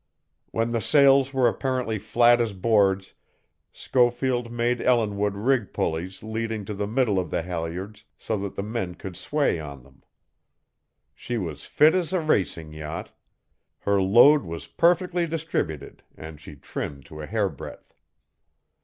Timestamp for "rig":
5.35-5.73